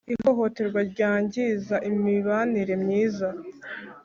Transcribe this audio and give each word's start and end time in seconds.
Ihohoterwa 0.13 0.79
ryangiza 0.91 1.75
imibanire 1.89 2.73
myiza 2.83 3.29